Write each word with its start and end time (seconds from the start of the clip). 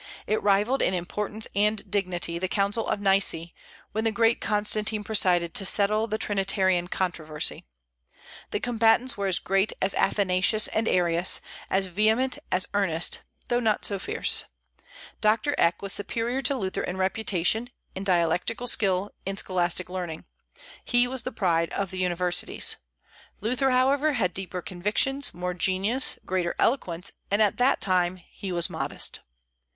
It 0.25 0.41
rivalled 0.41 0.81
in 0.81 0.95
importance 0.95 1.47
and 1.55 1.91
dignity 1.91 2.39
the 2.39 2.47
Council 2.47 2.87
of 2.87 2.99
Nice, 3.01 3.35
when 3.91 4.03
the 4.03 4.11
great 4.11 4.41
Constantine 4.41 5.03
presided, 5.03 5.53
to 5.53 5.63
settle 5.63 6.07
the 6.07 6.17
Trinitarian 6.17 6.87
controversy. 6.87 7.65
The 8.49 8.59
combatants 8.59 9.15
were 9.15 9.27
as 9.27 9.37
great 9.37 9.73
as 9.79 9.93
Athanasius 9.93 10.67
and 10.69 10.87
Arius, 10.87 11.39
as 11.69 11.85
vehement, 11.85 12.39
as 12.51 12.65
earnest, 12.73 13.19
though 13.47 13.59
not 13.59 13.85
so 13.85 13.99
fierce. 13.99 14.45
Doctor 15.21 15.53
Eck 15.59 15.83
was 15.83 15.93
superior 15.93 16.41
to 16.41 16.55
Luther 16.55 16.81
in 16.81 16.97
reputation, 16.97 17.69
in 17.93 18.03
dialectical 18.03 18.65
skill, 18.65 19.11
in 19.27 19.37
scholastic 19.37 19.87
learning. 19.87 20.25
He 20.83 21.07
was 21.07 21.21
the 21.21 21.31
pride 21.31 21.69
of 21.73 21.91
the 21.91 21.99
universities. 21.99 22.75
Luther, 23.39 23.69
however, 23.69 24.13
had 24.13 24.33
deeper 24.33 24.63
convictions, 24.63 25.31
more 25.35 25.53
genius, 25.53 26.17
greater 26.25 26.55
eloquence, 26.57 27.11
and 27.29 27.39
at 27.39 27.57
that 27.57 27.81
time 27.81 28.15
he 28.15 28.51
was 28.51 28.67
modest. 28.67 29.19